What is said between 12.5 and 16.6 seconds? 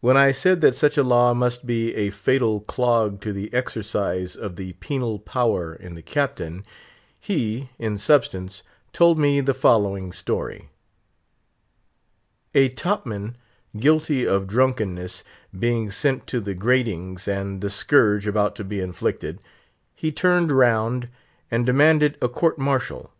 A top man guilty of drunkenness being sent to the